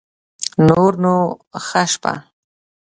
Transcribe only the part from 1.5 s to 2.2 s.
شه شپه